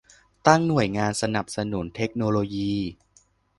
[0.47, 2.75] ตั้งหน่วยงานสนับสนุนเทคโนโลยี